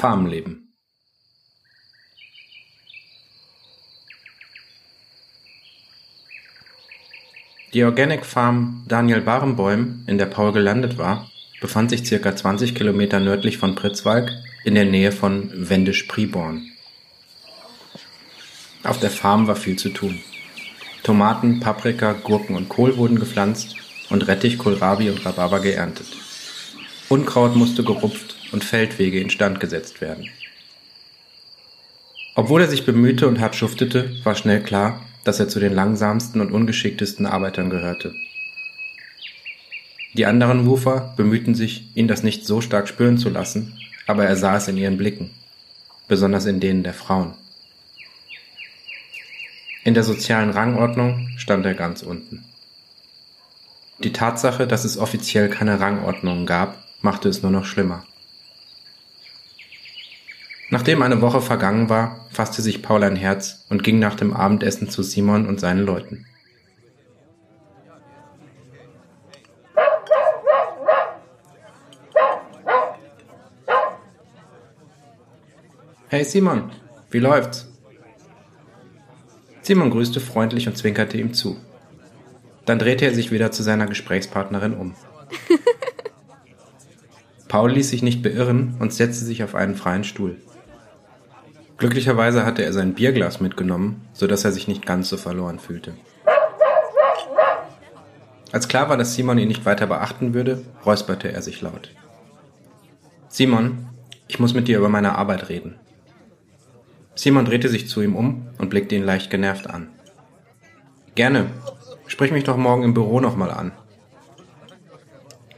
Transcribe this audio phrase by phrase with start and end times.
[0.00, 0.72] Farmleben.
[7.74, 13.20] Die Organic Farm Daniel Barenboim, in der Paul gelandet war, befand sich circa 20 Kilometer
[13.20, 14.30] nördlich von Pritzwalk
[14.64, 16.66] in der Nähe von Wendisch-Priborn.
[18.82, 20.18] Auf der Farm war viel zu tun.
[21.02, 23.76] Tomaten, Paprika, Gurken und Kohl wurden gepflanzt
[24.08, 26.06] und Rettich, Kohlrabi und Rhabarber geerntet.
[27.10, 30.28] Unkraut musste gerupft und Feldwege instand gesetzt werden.
[32.34, 36.40] Obwohl er sich bemühte und hart schuftete, war schnell klar, dass er zu den langsamsten
[36.40, 38.14] und ungeschicktesten Arbeitern gehörte.
[40.14, 44.36] Die anderen Wufer bemühten sich, ihn das nicht so stark spüren zu lassen, aber er
[44.36, 45.30] sah es in ihren Blicken,
[46.08, 47.34] besonders in denen der Frauen.
[49.84, 52.44] In der sozialen Rangordnung stand er ganz unten.
[54.02, 58.04] Die Tatsache, dass es offiziell keine Rangordnungen gab, machte es nur noch schlimmer.
[60.72, 64.88] Nachdem eine Woche vergangen war, fasste sich Paul ein Herz und ging nach dem Abendessen
[64.88, 66.26] zu Simon und seinen Leuten.
[76.06, 76.70] Hey Simon,
[77.10, 77.68] wie läuft's?
[79.62, 81.56] Simon grüßte freundlich und zwinkerte ihm zu.
[82.64, 84.94] Dann drehte er sich wieder zu seiner Gesprächspartnerin um.
[87.48, 90.40] Paul ließ sich nicht beirren und setzte sich auf einen freien Stuhl.
[91.80, 95.94] Glücklicherweise hatte er sein Bierglas mitgenommen, so dass er sich nicht ganz so verloren fühlte.
[98.52, 101.90] Als klar war, dass Simon ihn nicht weiter beachten würde, räusperte er sich laut.
[103.28, 103.88] Simon,
[104.28, 105.76] ich muss mit dir über meine Arbeit reden.
[107.14, 109.88] Simon drehte sich zu ihm um und blickte ihn leicht genervt an.
[111.14, 111.46] Gerne.
[112.06, 113.72] Sprich mich doch morgen im Büro nochmal an.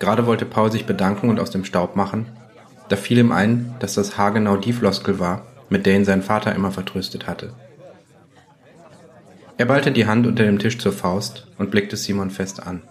[0.00, 2.26] Gerade wollte Paul sich bedanken und aus dem Staub machen,
[2.88, 6.54] da fiel ihm ein, dass das haargenau die Floskel war, mit der ihn sein Vater
[6.54, 7.52] immer vertröstet hatte.
[9.56, 12.82] Er ballte die Hand unter dem Tisch zur Faust und blickte Simon fest an.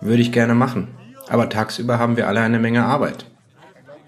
[0.00, 0.88] Würde ich gerne machen,
[1.28, 3.26] aber tagsüber haben wir alle eine Menge Arbeit.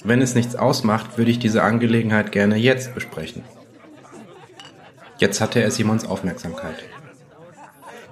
[0.05, 3.43] Wenn es nichts ausmacht, würde ich diese Angelegenheit gerne jetzt besprechen.
[5.19, 6.77] Jetzt hatte er Simons Aufmerksamkeit.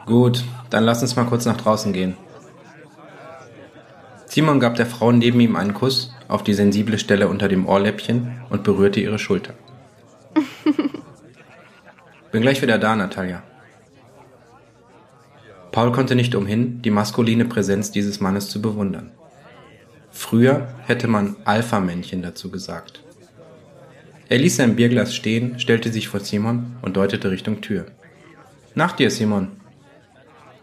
[0.04, 2.16] Gut, dann lass uns mal kurz nach draußen gehen.
[4.26, 8.42] Simon gab der Frau neben ihm einen Kuss auf die sensible Stelle unter dem Ohrläppchen
[8.50, 9.54] und berührte ihre Schulter.
[12.32, 13.42] Bin gleich wieder da, Natalia.
[15.72, 19.12] Paul konnte nicht umhin, die maskuline Präsenz dieses Mannes zu bewundern.
[20.10, 23.02] Früher hätte man Alpha-Männchen dazu gesagt.
[24.28, 27.86] Er ließ sein Bierglas stehen, stellte sich vor Simon und deutete Richtung Tür.
[28.74, 29.48] Nach dir, Simon.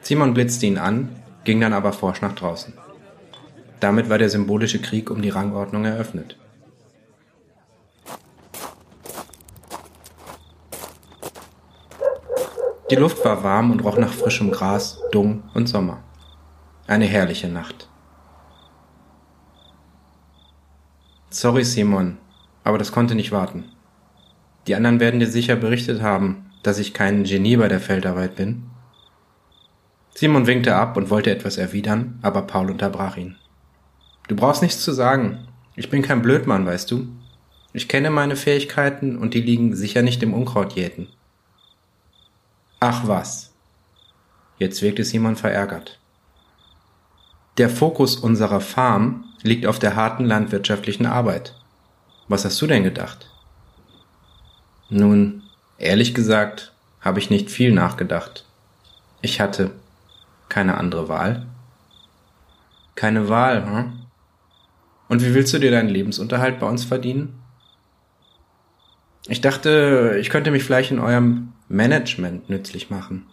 [0.01, 1.09] Simon blitzte ihn an,
[1.43, 2.73] ging dann aber forsch nach draußen.
[3.83, 6.37] Damit war der symbolische Krieg um die Rangordnung eröffnet.
[12.89, 16.01] Die Luft war warm und roch nach frischem Gras, Dung und Sommer.
[16.87, 17.89] Eine herrliche Nacht.
[21.29, 22.19] Sorry, Simon,
[22.63, 23.65] aber das konnte nicht warten.
[24.65, 28.63] Die anderen werden dir sicher berichtet haben, dass ich kein Genie bei der Feldarbeit bin.
[30.15, 33.35] Simon winkte ab und wollte etwas erwidern, aber Paul unterbrach ihn.
[34.27, 35.47] Du brauchst nichts zu sagen.
[35.75, 37.07] Ich bin kein Blödmann, weißt du.
[37.73, 41.07] Ich kenne meine Fähigkeiten und die liegen sicher nicht im Unkrautjäten.
[42.79, 43.53] Ach was.
[44.59, 45.99] Jetzt wirkte Simon verärgert.
[47.57, 51.55] Der Fokus unserer Farm liegt auf der harten landwirtschaftlichen Arbeit.
[52.27, 53.29] Was hast du denn gedacht?
[54.89, 55.43] Nun,
[55.77, 58.45] ehrlich gesagt, habe ich nicht viel nachgedacht.
[59.21, 59.71] Ich hatte
[60.49, 61.45] keine andere Wahl.
[62.95, 64.02] Keine Wahl, hm?
[65.09, 67.39] Und wie willst du dir deinen Lebensunterhalt bei uns verdienen?
[69.27, 73.27] Ich dachte, ich könnte mich vielleicht in eurem Management nützlich machen.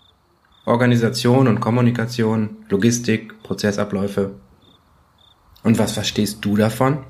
[0.67, 4.37] Organisation und Kommunikation, Logistik, Prozessabläufe.
[5.63, 7.05] Und was verstehst du davon?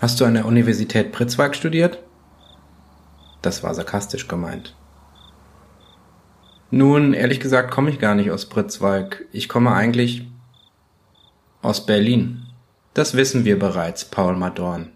[0.00, 2.02] Hast du an der Universität Pritzwalk studiert?
[3.42, 4.76] Das war sarkastisch gemeint.
[6.70, 9.26] Nun, ehrlich gesagt komme ich gar nicht aus Pritzwalk.
[9.32, 10.28] Ich komme eigentlich
[11.62, 12.46] aus Berlin.
[12.94, 14.90] Das wissen wir bereits, Paul Madorn.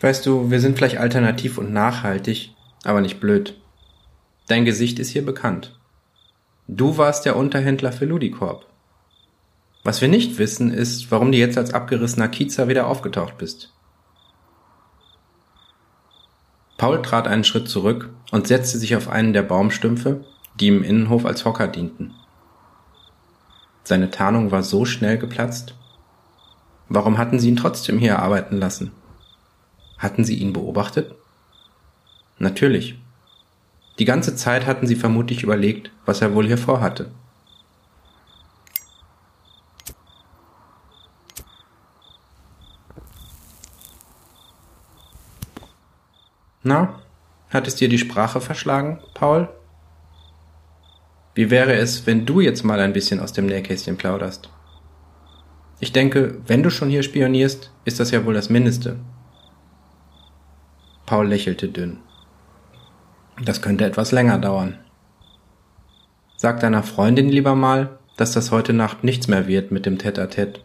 [0.00, 2.54] Weißt du, wir sind vielleicht alternativ und nachhaltig,
[2.84, 3.60] aber nicht blöd.
[4.48, 5.78] Dein Gesicht ist hier bekannt.
[6.68, 8.66] Du warst der Unterhändler für Ludicorp.
[9.84, 13.72] Was wir nicht wissen, ist, warum du jetzt als abgerissener Kiezer wieder aufgetaucht bist.
[16.76, 20.24] Paul trat einen Schritt zurück und setzte sich auf einen der Baumstümpfe,
[20.58, 22.14] die im Innenhof als Hocker dienten.
[23.84, 25.74] Seine Tarnung war so schnell geplatzt,
[26.94, 28.92] Warum hatten sie ihn trotzdem hier arbeiten lassen?
[29.96, 31.14] Hatten sie ihn beobachtet?
[32.38, 32.98] Natürlich.
[33.98, 37.10] Die ganze Zeit hatten sie vermutlich überlegt, was er wohl hier vorhatte.
[46.62, 47.00] Na,
[47.48, 49.48] hat es dir die Sprache verschlagen, Paul?
[51.34, 54.50] Wie wäre es, wenn du jetzt mal ein bisschen aus dem Nähkästchen plauderst?
[55.82, 59.00] Ich denke, wenn du schon hier spionierst, ist das ja wohl das Mindeste.
[61.06, 61.98] Paul lächelte dünn.
[63.44, 64.78] Das könnte etwas länger dauern.
[66.36, 70.60] Sag deiner Freundin lieber mal, dass das heute Nacht nichts mehr wird mit dem Tête-à-Tête.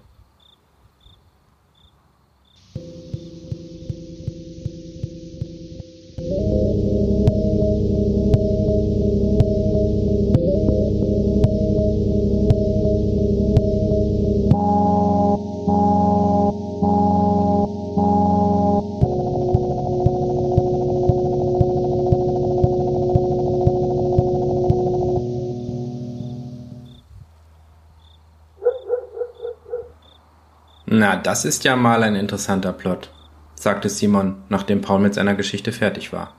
[30.90, 33.12] Na, das ist ja mal ein interessanter Plot,
[33.56, 36.34] sagte Simon, nachdem Paul mit seiner Geschichte fertig war.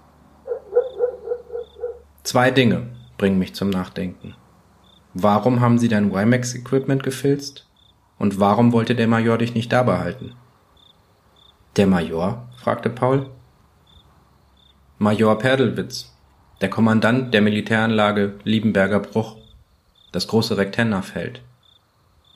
[2.22, 2.86] Zwei Dinge
[3.18, 4.34] bringen mich zum Nachdenken.
[5.12, 7.66] Warum haben Sie dein WiMAX-Equipment gefilzt?
[8.18, 10.34] Und warum wollte der Major dich nicht dabei halten?
[11.76, 12.48] Der Major?
[12.56, 13.28] fragte Paul.
[14.96, 16.16] Major Perdelwitz,
[16.62, 19.36] der Kommandant der Militäranlage Liebenberger Bruch,
[20.10, 21.42] das große Rektennerfeld.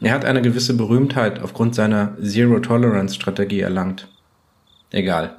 [0.02, 4.08] Er hat eine gewisse Berühmtheit aufgrund seiner Zero-Tolerance-Strategie erlangt.
[4.90, 5.36] Egal.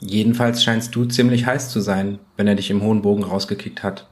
[0.00, 4.08] Jedenfalls scheinst du ziemlich heiß zu sein, wenn er dich im hohen Bogen rausgekickt hat.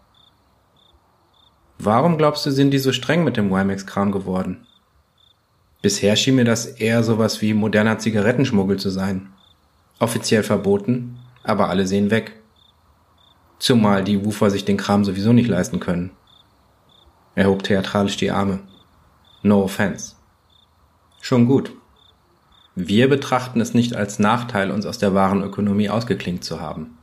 [1.78, 4.66] Warum glaubst du, sind die so streng mit dem WiMAX-Kram geworden?
[5.80, 9.30] Bisher schien mir das eher sowas wie moderner Zigarettenschmuggel zu sein.
[9.98, 12.32] Offiziell verboten, aber alle sehen weg.
[13.58, 16.10] Zumal die Woofer sich den Kram sowieso nicht leisten können.
[17.34, 18.60] Er hob theatralisch die Arme.
[19.42, 20.16] No offense.
[21.20, 21.72] Schon gut.
[22.74, 26.98] Wir betrachten es nicht als Nachteil, uns aus der wahren Ökonomie ausgeklinkt zu haben.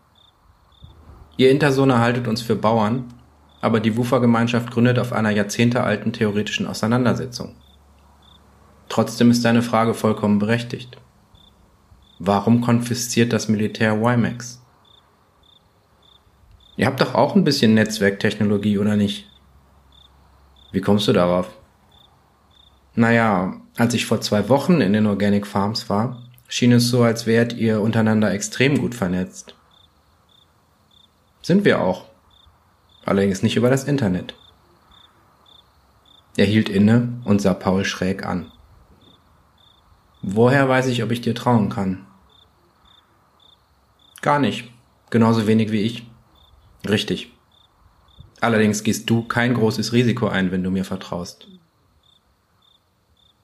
[1.36, 3.14] Ihr Intersohne haltet uns für Bauern,
[3.62, 7.56] aber die Wufa-Gemeinschaft gründet auf einer jahrzehntealten theoretischen Auseinandersetzung.
[8.90, 10.98] Trotzdem ist deine Frage vollkommen berechtigt.
[12.20, 14.64] Warum konfisziert das Militär WiMAX?
[16.76, 19.28] Ihr habt doch auch ein bisschen Netzwerktechnologie, oder nicht?
[20.72, 21.50] Wie kommst du darauf?
[22.98, 27.28] Naja, als ich vor zwei Wochen in den Organic Farms war, schien es so, als
[27.28, 29.54] wärt ihr untereinander extrem gut vernetzt.
[31.44, 32.06] Sind wir auch.
[33.06, 34.34] Allerdings nicht über das Internet.
[36.38, 38.52] Er hielt inne und sah Paul schräg an.
[40.24, 42.04] Woher weiß ich, ob ich dir trauen kann?
[44.24, 44.72] Gar nicht.
[45.12, 46.10] Genauso wenig wie ich.
[46.90, 47.32] Richtig.
[48.42, 51.48] Allerdings gehst du kein großes Risiko ein, wenn du mir vertraust.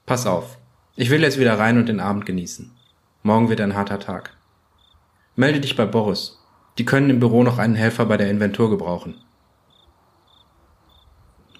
[0.06, 0.58] Pass auf.
[0.96, 2.70] Ich will jetzt wieder rein und den Abend genießen.
[3.22, 4.36] Morgen wird ein harter Tag.
[5.34, 6.38] Melde dich bei Boris.
[6.76, 9.14] Die können im Büro noch einen Helfer bei der Inventur gebrauchen.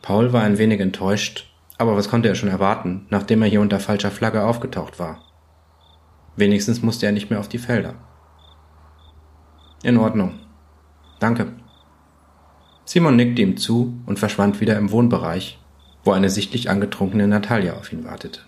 [0.03, 3.81] Paul war ein wenig enttäuscht, aber was konnte er schon erwarten, nachdem er hier unter
[3.81, 5.23] falscher Flagge aufgetaucht war?
[6.37, 7.95] Wenigstens musste er nicht mehr auf die Felder.
[9.83, 10.39] In Ordnung.
[11.19, 11.51] Danke.
[12.85, 15.59] Simon nickte ihm zu und verschwand wieder im Wohnbereich,
[16.05, 18.41] wo eine sichtlich angetrunkene Natalia auf ihn wartete.